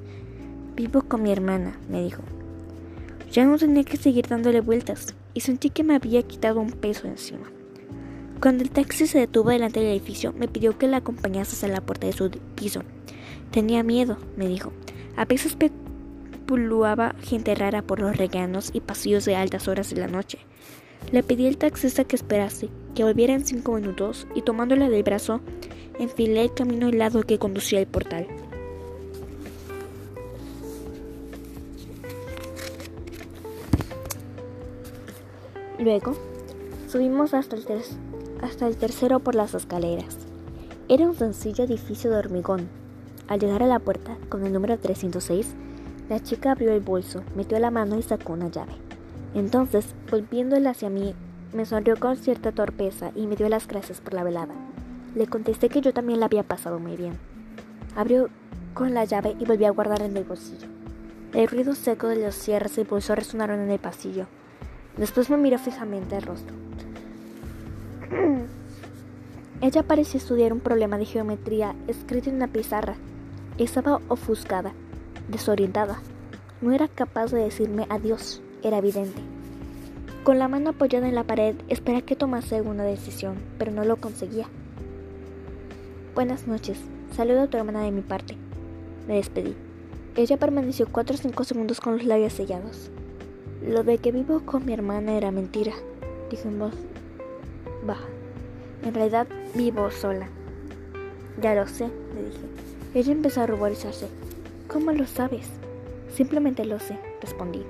[0.75, 2.23] Vivo con mi hermana, me dijo.
[3.31, 7.07] Ya no tenía que seguir dándole vueltas y sentí que me había quitado un peso
[7.07, 7.49] encima.
[8.41, 11.81] Cuando el taxi se detuvo delante del edificio, me pidió que la acompañase hasta la
[11.81, 12.83] puerta de su piso.
[13.53, 14.73] Tenía miedo, me dijo.
[15.17, 15.57] A veces
[16.45, 20.39] puluaba gente rara por los reganos y pasillos de altas horas de la noche.
[21.11, 25.41] Le pedí al taxista que esperase, que volviera en cinco minutos y tomándola del brazo,
[25.99, 28.27] enfilé el camino al lado que conducía al portal.
[35.79, 36.15] Luego,
[36.89, 37.65] subimos hasta el,
[38.43, 40.19] hasta el tercero por las escaleras.
[40.89, 42.69] Era un sencillo edificio de hormigón.
[43.29, 45.55] Al llegar a la puerta, con el número 306,
[46.09, 48.88] la chica abrió el bolso, metió la mano y sacó una llave.
[49.35, 51.15] Entonces, volviéndola hacia mí,
[51.53, 54.55] me sonrió con cierta torpeza y me dio las gracias por la velada.
[55.15, 57.19] Le contesté que yo también la había pasado muy bien.
[57.97, 58.29] Abrió
[58.75, 60.69] con la llave y volvió a guardar en el bolsillo.
[61.33, 64.27] El ruido seco de los cierres y bolso resonaron en el pasillo.
[64.97, 66.55] Después me miró fijamente el rostro.
[69.61, 72.95] Ella parecía estudiar un problema de geometría escrito en una pizarra.
[73.59, 74.73] Estaba ofuscada,
[75.29, 76.01] desorientada.
[76.61, 79.21] No era capaz de decirme adiós, era evidente.
[80.25, 83.97] Con la mano apoyada en la pared, esperé que tomase alguna decisión, pero no lo
[83.97, 84.47] conseguía.
[86.15, 86.79] Buenas noches,
[87.15, 88.37] saludo a tu hermana de mi parte.
[89.07, 89.55] Me despedí.
[90.17, 92.91] Ella permaneció cuatro o cinco segundos con los labios sellados.
[93.67, 95.73] Lo de que vivo con mi hermana era mentira,
[96.31, 96.75] dijo en voz
[97.85, 98.07] baja.
[98.83, 100.29] En realidad vivo sola.
[101.41, 102.39] Ya lo sé, le dije.
[102.95, 104.09] Ella empezó a ruborizarse.
[104.69, 105.49] ¿Cómo lo sabes?
[106.15, 107.65] Simplemente lo sé, respondí.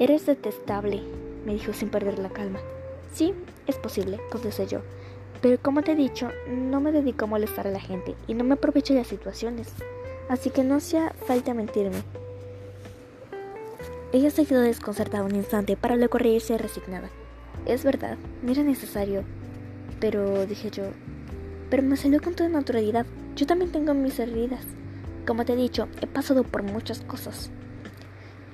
[0.00, 1.02] Eres detestable,
[1.44, 2.58] me dijo sin perder la calma.
[3.12, 3.34] Sí,
[3.66, 4.80] es posible, contesté yo.
[5.42, 8.42] Pero como te he dicho, no me dedico a molestar a la gente y no
[8.42, 9.68] me aprovecho de las situaciones.
[10.30, 12.02] Así que no hacía falta mentirme.
[14.14, 17.10] Ella se quedó desconcertada un instante para luego reírse resignada.
[17.66, 19.22] Es verdad, no era necesario.
[20.00, 20.84] Pero, dije yo,
[21.68, 23.04] pero me salió con toda naturalidad.
[23.36, 24.64] Yo también tengo mis heridas.
[25.26, 27.50] Como te he dicho, he pasado por muchas cosas.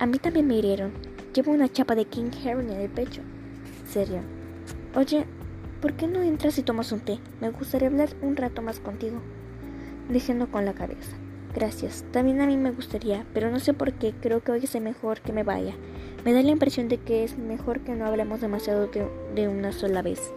[0.01, 1.06] A mí también me hirieron.
[1.37, 3.21] Llevo una chapa de King Heron en el pecho.
[3.87, 4.23] Serio.
[4.95, 5.27] Oye,
[5.83, 7.19] ¿por qué no entras y tomas un té?
[7.43, 9.21] Me gustaría hablar un rato más contigo.
[10.09, 11.15] Diciendo con la cabeza.
[11.55, 12.07] Gracias.
[12.11, 14.15] También a mí me gustaría, pero no sé por qué.
[14.19, 15.75] Creo que hoy es mejor que me vaya.
[16.25, 18.89] Me da la impresión de que es mejor que no hablemos demasiado
[19.35, 20.33] de, una sola vez.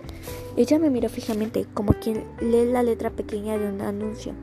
[0.58, 4.34] Ella me miró fijamente, como quien lee la letra pequeña de un anuncio.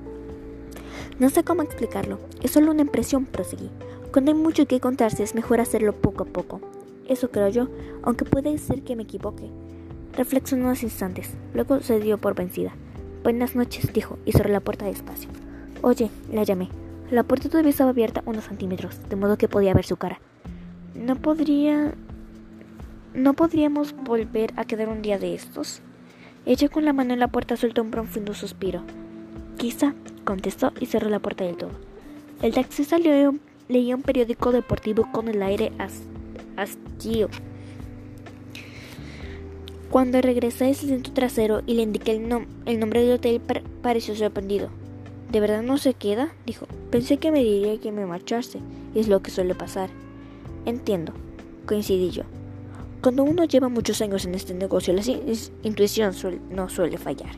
[1.18, 2.18] No sé cómo explicarlo.
[2.42, 3.68] Es solo una impresión, proseguí.
[4.16, 6.62] Cuando hay mucho que contarse es mejor hacerlo poco a poco.
[7.07, 7.68] Eso creo yo,
[8.02, 9.50] aunque puede ser que me equivoque.
[10.14, 12.72] Reflexionó unos instantes, luego se dio por vencida.
[13.22, 15.29] Buenas noches, dijo, y cerró la puerta despacio.
[15.83, 16.70] Oye, la llamé.
[17.11, 20.18] La puerta todavía estaba abierta unos centímetros, de modo que podía ver su cara.
[20.94, 21.92] ¿No podría...
[23.12, 25.83] ¿No podríamos volver a quedar un día de estos?
[26.46, 28.81] Ella con la mano en la puerta soltó un profundo suspiro.
[29.59, 29.92] Quizá,
[30.24, 31.72] contestó y cerró la puerta del todo.
[32.40, 32.98] El taxista
[33.68, 35.72] leía un periódico deportivo con el aire
[36.57, 37.29] hastío.
[39.90, 43.40] Cuando regresé al asiento trasero y le indiqué el, el nombre del hotel,
[43.83, 44.68] pareció sorprendido.
[45.31, 46.33] ¿De verdad no se queda?
[46.44, 46.66] dijo.
[46.90, 48.61] Pensé que me diría que me marchase,
[48.94, 49.90] y es lo que suele pasar.
[50.64, 51.12] Entiendo,
[51.66, 52.24] coincidí yo.
[53.02, 55.02] Cuando uno lleva muchos años en este negocio, la
[55.62, 56.12] intuición
[56.50, 57.31] no suele fallar.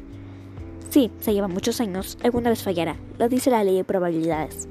[0.90, 4.68] Sí, se lleva muchos años, alguna vez fallará, lo dice la ley de probabilidades.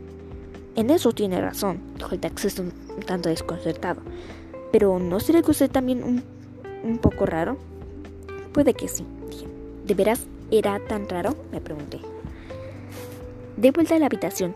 [0.77, 2.71] En eso tiene razón, dijo el taxista un,
[3.03, 4.01] tanto desconcertado.
[4.71, 6.23] Pero ¿no será que usted también un,
[6.83, 7.57] un poco raro?
[8.53, 9.47] Puede que sí, dije.
[9.87, 11.35] ¿De veras era tan raro?
[11.51, 11.99] me pregunté.
[13.57, 14.55] De vuelta a la habitación.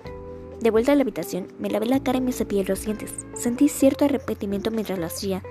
[0.59, 3.11] De vuelta a la habitación, me lavé la cara y me cepillé los dientes.
[3.33, 5.41] Sentí cierto arrepentimiento mientras lo hacía,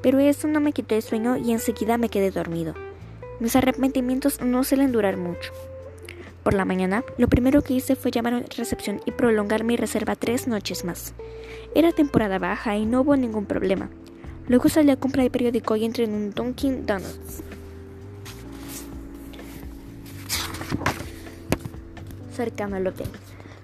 [0.00, 2.72] pero eso no me quitó el sueño y enseguida me quedé dormido.
[3.40, 5.52] Mis arrepentimientos no suelen durar mucho.
[6.44, 10.14] Por la mañana, lo primero que hice fue llamar a recepción y prolongar mi reserva
[10.14, 11.14] tres noches más.
[11.74, 13.88] Era temporada baja y no hubo ningún problema.
[14.46, 17.42] Luego salí a comprar el periódico y entré en un Dunkin' Donuts.
[22.34, 23.06] cercano al hotel,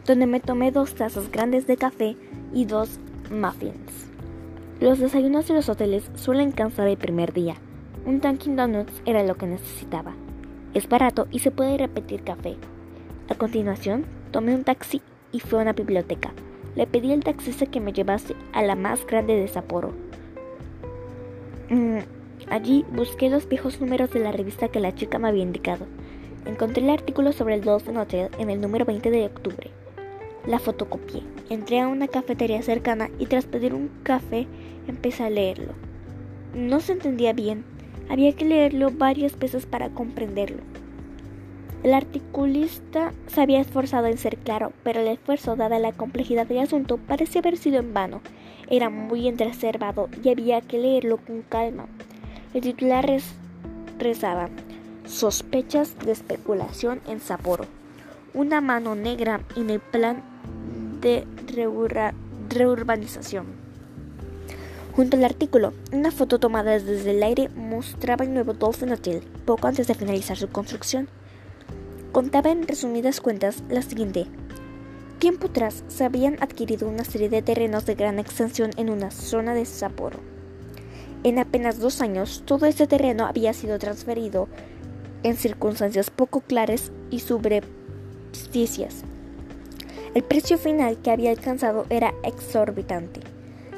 [0.06, 2.16] donde me tomé dos tazas grandes de café
[2.54, 4.06] y dos muffins.
[4.80, 7.56] Los desayunos de los hoteles suelen cansar el primer día.
[8.06, 10.14] Un Dunkin' Donuts era lo que necesitaba.
[10.74, 12.56] Es barato y se puede repetir café.
[13.28, 15.02] A continuación, tomé un taxi
[15.33, 16.33] y fui a una biblioteca.
[16.76, 19.92] Le pedí al taxista que me llevase a la más grande de Sapporo.
[21.68, 21.98] Mm,
[22.48, 25.87] allí busqué los viejos números de la revista que la chica me había indicado.
[26.46, 29.70] Encontré el artículo sobre el Dolphin Hotel en el número 20 de octubre.
[30.46, 31.22] La fotocopié.
[31.50, 34.46] Entré a una cafetería cercana y tras pedir un café
[34.87, 35.74] empecé a leerlo.
[36.54, 37.64] No se entendía bien.
[38.11, 40.62] Había que leerlo varias veces para comprenderlo.
[41.85, 46.59] El articulista se había esforzado en ser claro, pero el esfuerzo, dada la complejidad del
[46.59, 48.20] asunto, parecía haber sido en vano.
[48.68, 51.87] Era muy entreservado y había que leerlo con calma.
[52.53, 53.09] El titular
[53.99, 54.51] rezaba
[55.07, 57.64] sospechas de especulación en Sapporo,
[58.35, 60.23] una mano negra en el plan
[61.01, 61.27] de
[62.49, 63.60] reurbanización.
[65.00, 69.66] Junto al artículo, una foto tomada desde el aire mostraba el nuevo Dolphin Hotel poco
[69.66, 71.08] antes de finalizar su construcción.
[72.12, 74.26] Contaba en resumidas cuentas la siguiente.
[75.18, 79.54] Tiempo atrás se habían adquirido una serie de terrenos de gran extensión en una zona
[79.54, 80.18] de Sapporo.
[81.24, 84.48] En apenas dos años, todo este terreno había sido transferido
[85.22, 89.04] en circunstancias poco claras y subrepticias.
[90.12, 93.29] El precio final que había alcanzado era exorbitante.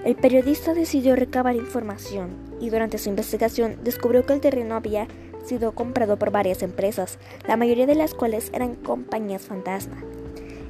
[0.04, 5.06] El periodista decidió recabar información y durante su investigación descubrió que el terreno había
[5.44, 10.02] sido comprado por varias empresas, la mayoría de las cuales eran compañías fantasma.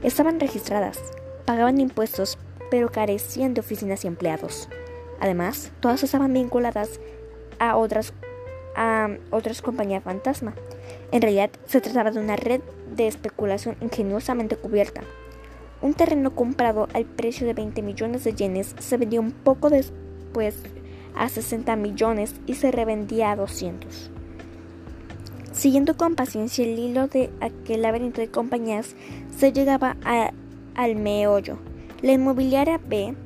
[0.02, 1.00] Estaban registradas,
[1.46, 2.36] pagaban impuestos,
[2.70, 4.68] pero carecían de oficinas y empleados.
[5.18, 7.00] Además, todas estaban vinculadas
[7.58, 8.12] a otras
[8.74, 10.54] a otras compañías fantasma.
[11.10, 12.60] En realidad se trataba de una red
[12.96, 15.02] de especulación ingeniosamente cubierta.
[15.82, 20.54] Un terreno comprado al precio de 20 millones de yenes se vendió un poco después
[21.16, 24.10] a 60 millones y se revendía a 200.
[25.50, 28.94] Siguiendo con paciencia el hilo de aquel laberinto de compañías,
[29.36, 29.96] se llegaba
[30.76, 31.58] al meollo.
[32.00, 33.16] La inmobiliaria B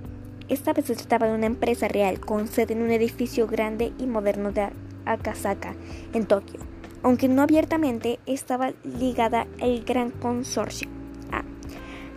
[0.48, 4.06] esta vez se trataba de una empresa real con sede en un edificio grande y
[4.06, 4.68] moderno de
[5.04, 5.74] Akasaka,
[6.14, 6.60] en Tokio,
[7.02, 10.95] aunque no abiertamente estaba ligada al gran consorcio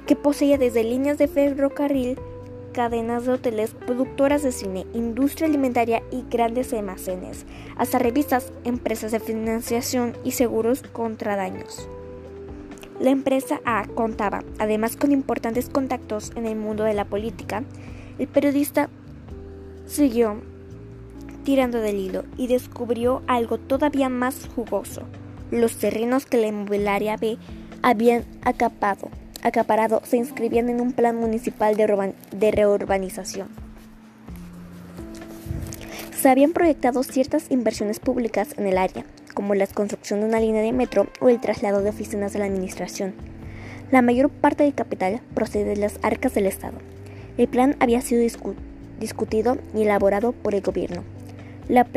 [0.09, 2.17] que poseía desde líneas de ferrocarril,
[2.73, 7.45] cadenas de hoteles, productoras de cine, industria alimentaria y grandes almacenes,
[7.77, 11.87] hasta revistas, empresas de financiación y seguros contra daños.
[12.99, 17.63] La empresa A contaba, además con importantes contactos en el mundo de la política,
[18.17, 18.89] el periodista
[19.85, 20.41] siguió
[21.43, 25.03] tirando del hilo y descubrió algo todavía más jugoso.
[25.51, 27.37] Los terrenos que la inmobiliaria B
[27.83, 29.11] habían acapado,
[29.43, 33.47] acaparado se inscribían en un plan municipal de, reurbanización.
[36.19, 40.61] Se habían proyectado ciertas inversiones públicas en el área, como la construcción de una línea
[40.61, 43.13] de metro o el traslado de oficinas de la administración.
[43.91, 46.77] La mayor parte del capital procede de las arcas del Estado.
[47.37, 48.21] El plan había sido
[48.99, 51.03] discutido y elaborado por el gobierno.
[51.69, 51.87] La,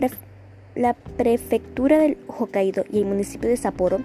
[0.76, 3.98] la prefectura del Hokkaido y el municipio de Sapporo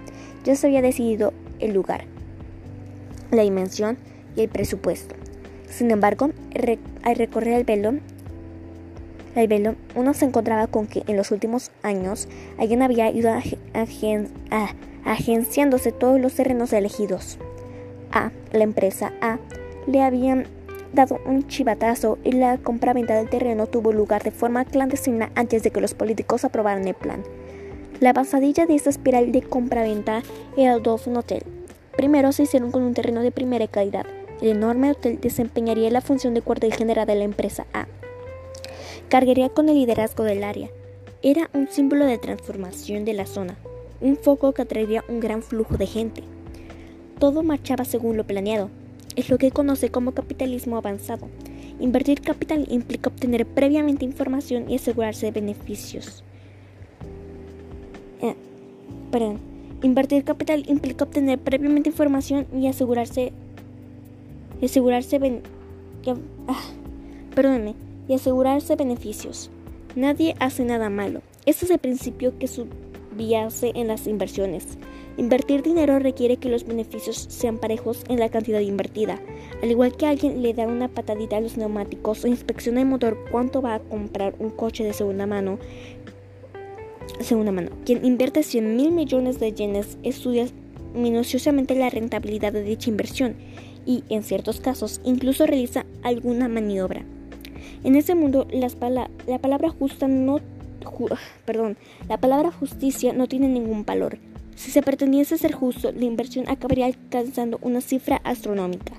[0.43, 2.06] ya se había decidido el lugar,
[3.32, 3.98] la dimensión
[4.36, 5.16] y el presupuesto.
[5.70, 6.30] Sin embargo,
[7.04, 7.94] al recorrer el velo,
[9.36, 13.32] el velo, uno se encontraba con que en los últimos años alguien había ido
[15.06, 17.38] agenciándose todos los terrenos elegidos.
[18.12, 19.38] A, la empresa A,
[19.86, 20.48] le habían
[20.94, 25.72] dado un chivatazo y la compraventa del terreno tuvo lugar de forma clandestina antes de
[25.72, 27.24] que los políticos aprobaran el plan.
[28.00, 30.24] La basadilla de esta espiral de compraventa
[30.56, 31.57] era Dolphin Hotel.
[31.98, 34.06] Primero se hicieron con un terreno de primera calidad.
[34.40, 37.88] El enorme hotel desempeñaría la función de cuartel general de la empresa A.
[39.10, 40.70] Cargaría con el liderazgo del área.
[41.24, 43.58] Era un símbolo de transformación de la zona,
[44.00, 46.22] un foco que atraería un gran flujo de gente.
[47.18, 48.70] Todo marchaba según lo planeado,
[49.16, 51.28] es lo que conoce como capitalismo avanzado.
[51.80, 56.24] Invertir capital implica obtener previamente información y asegurarse de beneficios.
[58.22, 58.36] Eh,
[59.12, 59.57] perdón.
[59.84, 63.32] Invertir capital implica obtener previamente información y asegurarse.
[64.63, 65.20] asegurarse
[66.48, 66.63] ah,
[67.36, 67.76] perdóneme,
[68.08, 69.52] y asegurarse beneficios.
[69.96, 71.22] Nadie hace nada malo.
[71.46, 74.78] Este es el principio que subyace en las inversiones.
[75.18, 79.20] Invertir dinero requiere que los beneficios sean parejos en la cantidad invertida.
[79.63, 83.18] Al igual que alguien le da una patadita a los neumáticos o inspecciona el motor
[83.32, 85.58] cuánto va a comprar un coche de segunda mano,
[87.22, 87.72] segunda mano.
[87.86, 90.48] Quien invierte 100 mil millones de yenes estudia
[90.93, 93.36] minuciosamente la rentabilidad de dicha inversión
[93.86, 97.06] y, en ciertos casos, incluso realiza alguna maniobra.
[97.84, 100.39] En ese mundo, la palabra justa no,
[101.46, 101.78] perdón,
[102.10, 104.17] la palabra justicia no tiene ningún valor.
[104.56, 108.93] Si se pretendiese ser justo, la inversión acabaría alcanzando una cifra astronómica.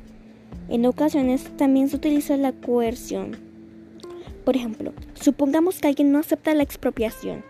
[0.69, 3.37] En ocasiones también se utiliza la coerción.
[4.45, 7.43] Por ejemplo, supongamos que alguien no acepta la expropiación.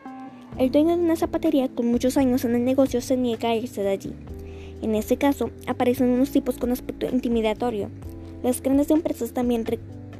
[0.58, 3.82] El dueño de una zapatería con muchos años en el negocio se niega a irse
[3.82, 4.12] de allí.
[4.82, 7.90] En este caso, aparecen unos tipos con aspecto intimidatorio.
[8.42, 9.64] Las grandes empresas también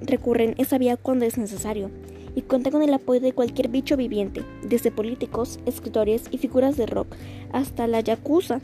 [0.01, 1.90] recurren esa vía cuando es necesario
[2.37, 6.87] y cuenta con el apoyo de cualquier bicho viviente, desde políticos, escritores y figuras de
[6.87, 7.09] rock
[7.53, 8.61] hasta la yakuza.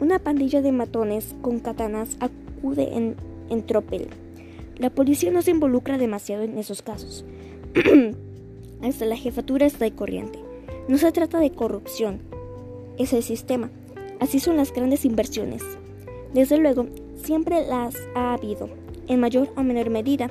[0.00, 3.14] Una pandilla de matones con katanas acude
[3.48, 4.08] en tropel.
[4.78, 7.24] La policía no se involucra demasiado en esos casos.
[8.82, 10.43] hasta la jefatura está de corriente.
[10.86, 12.20] No se trata de corrupción,
[12.98, 13.70] es el sistema.
[14.20, 15.62] Así son las grandes inversiones.
[16.34, 16.86] Desde luego,
[17.22, 18.68] siempre las ha habido,
[19.08, 20.30] en mayor o menor medida.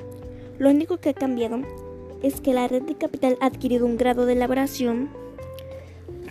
[0.58, 1.58] Lo único que ha cambiado
[2.22, 5.10] es que la red de capital ha adquirido un grado de elaboración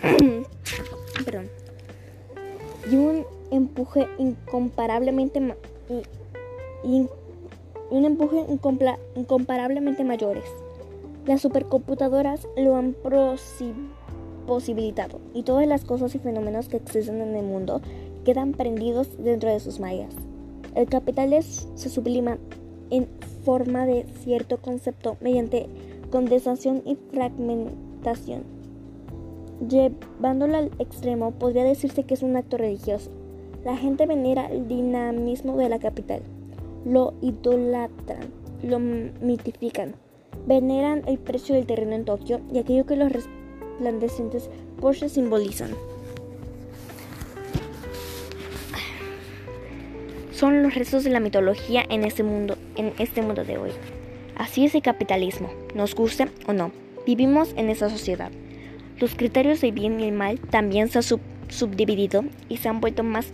[2.90, 5.54] y un empuje incomparablemente
[6.82, 7.06] y,
[7.90, 8.44] un empuje
[9.14, 10.44] incomparablemente mayores.
[11.26, 12.94] Las supercomputadoras lo han
[14.46, 17.80] posibilitado y todas las cosas y fenómenos que existen en el mundo
[18.24, 20.14] quedan prendidos dentro de sus mallas.
[20.74, 22.38] El capital se sublima
[22.90, 23.08] en
[23.44, 25.68] forma de cierto concepto mediante
[26.10, 28.42] condensación y fragmentación.
[29.68, 33.10] Llevándolo al extremo, podría decirse que es un acto religioso.
[33.64, 36.22] La gente venera el dinamismo de la capital,
[36.84, 38.28] lo idolatran,
[38.62, 39.94] lo mitifican,
[40.46, 43.12] veneran el precio del terreno en Tokio y aquello que los
[43.74, 44.48] resplandecientes
[44.80, 45.70] Porsche simbolizan.
[50.32, 53.70] Son los restos de la mitología en este mundo, en este mundo de hoy.
[54.36, 56.72] Así es el capitalismo, nos guste o no.
[57.06, 58.30] Vivimos en esa sociedad.
[58.98, 63.04] Los criterios del bien y el mal también se han subdividido y se han vuelto
[63.04, 63.26] más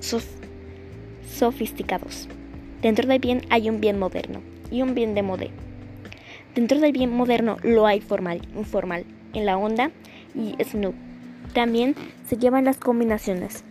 [1.27, 2.29] sofisticados.
[2.83, 5.47] Dentro del bien hay un bien moderno y un bien de moda.
[6.55, 9.91] Dentro del bien moderno lo hay formal, informal, en la onda
[10.35, 10.95] y Snoop.
[11.55, 11.95] También
[12.27, 13.65] se llevan las combinaciones.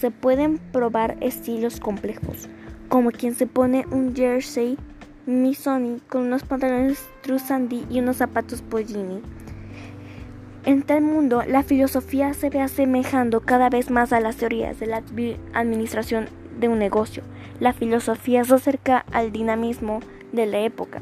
[0.00, 2.48] Se pueden probar estilos complejos,
[2.88, 4.76] como quien se pone un jersey
[5.26, 7.38] Missoni con unos pantalones True
[7.90, 9.22] y unos zapatos Pollini.
[10.66, 14.86] En tal mundo, la filosofía se ve asemejando cada vez más a las teorías de
[14.86, 15.02] la
[15.54, 16.26] administración
[16.58, 17.22] de un negocio.
[17.60, 20.00] La filosofía se acerca al dinamismo
[20.32, 21.00] de la época,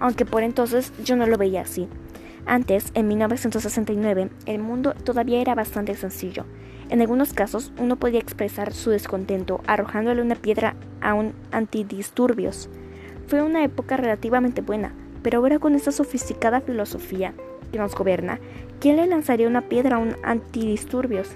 [0.00, 1.88] aunque por entonces yo no lo veía así.
[2.46, 6.44] Antes, en 1969, el mundo todavía era bastante sencillo.
[6.90, 12.68] En algunos casos, uno podía expresar su descontento arrojándole una piedra a un antidisturbios.
[13.28, 17.32] Fue una época relativamente buena, pero ahora con esta sofisticada filosofía
[17.70, 18.40] que nos gobierna,
[18.80, 21.30] ¿quién le lanzaría una piedra a un antidisturbios?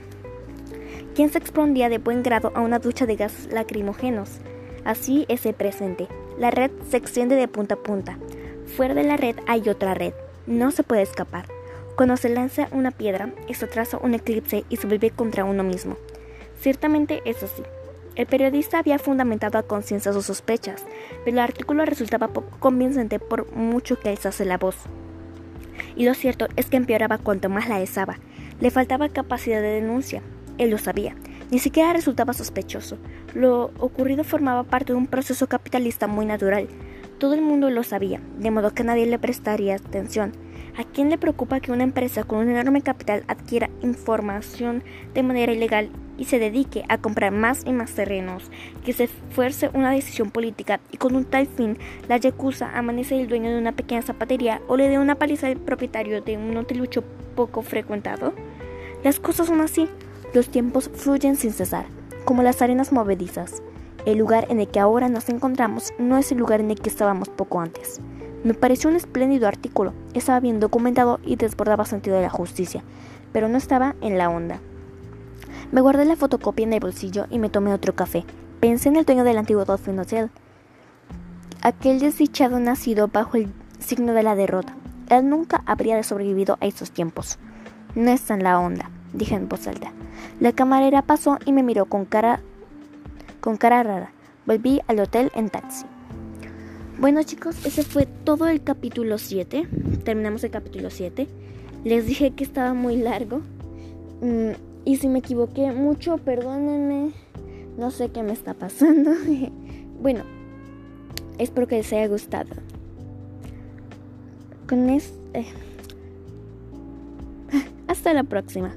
[1.15, 4.41] ¿Quién se expondría de buen grado a una ducha de gases lacrimógenos?
[4.85, 6.09] Así es el presente.
[6.39, 8.19] La red se extiende de punta a punta.
[8.77, 10.13] Fuera de la red hay otra red.
[10.47, 11.47] No se puede escapar.
[11.97, 15.97] Cuando se lanza una piedra, esto traza un eclipse y se vuelve contra uno mismo.
[16.61, 17.63] Ciertamente es así.
[18.15, 20.85] El periodista había fundamentado a conciencia sus sospechas,
[21.25, 24.77] pero el artículo resultaba poco convincente por mucho que alzase la voz.
[25.97, 28.19] Y lo cierto es que empeoraba cuanto más la alzaba.
[28.61, 30.23] Le faltaba capacidad de denuncia.
[30.59, 31.17] Él lo sabía.
[31.51, 32.99] Ni siquiera resultaba sospechoso.
[33.35, 36.69] Lo ocurrido formaba parte de un proceso capitalista muy natural.
[37.19, 40.33] Todo el mundo lo sabía, de modo que nadie le prestaría atención.
[40.77, 44.83] ¿A quién le preocupa que una empresa con un enorme capital adquiera información
[45.15, 45.89] de manera ilegal
[46.19, 48.51] y se dedique a comprar más y más terrenos,
[48.85, 53.29] que se fuerce una decisión política y con un tal fin la Yakuza amanece el
[53.29, 57.03] dueño de una pequeña zapatería o le dé una paliza al propietario de un hotelucho
[57.35, 58.35] poco frecuentado?
[59.03, 59.89] Las cosas son así,
[60.35, 61.87] los tiempos fluyen sin cesar,
[62.27, 63.63] como las arenas movedizas.
[64.07, 66.89] El lugar en el que ahora nos encontramos no es el lugar en el que
[66.89, 68.01] estábamos poco antes.
[68.45, 72.85] Me pareció un espléndido artículo, estaba bien documentado y desbordaba sentido de la justicia,
[73.33, 74.61] pero no estaba en la onda.
[75.73, 78.25] Me guardé la fotocopia en el bolsillo y me tomé otro café.
[78.61, 80.31] Pensé en el dueño del antiguo Dolphin Hotel,
[81.63, 84.77] aquel desdichado nacido bajo el signo de la derrota.
[85.11, 87.41] Él nunca habría sobrevivido a esos tiempos.
[87.97, 89.91] No está en la onda, dije en voz alta.
[90.39, 92.41] La camarera pasó y me miró con cara,
[93.47, 94.11] con cara rara.
[94.45, 95.87] Volví al hotel en taxi.
[96.99, 99.69] Bueno chicos, ese fue todo el capítulo 7.
[100.03, 101.29] Terminamos el capítulo 7.
[101.85, 103.43] Les dije que estaba muy largo.
[104.21, 104.51] Mm,
[104.85, 107.13] y si me equivoqué mucho, perdónenme.
[107.79, 109.13] No sé qué me está pasando.
[110.03, 110.25] bueno,
[111.39, 112.51] espero que les haya gustado.
[114.69, 115.17] Con esto...
[115.35, 115.47] Eh,
[117.87, 118.75] hasta la próxima.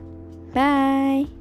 [0.54, 1.39] Bye.